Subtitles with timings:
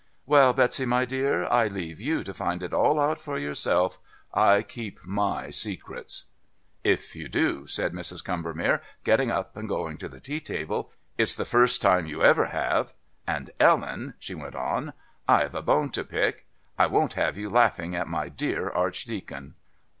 [0.25, 3.99] "Well, Betsy, my dear, I leave you to find it all out for yourself....
[4.33, 6.23] I keep my secrets."
[6.83, 8.23] "If you do," said Mrs.
[8.23, 12.45] Combermere, getting up and going to the tea table, "it's the first time you ever
[12.45, 12.93] have.
[13.27, 14.93] And Ellen," she went on,
[15.27, 16.47] "I've a bone to pick.
[16.79, 19.53] I won't have you laughing at my dear Archdeacon."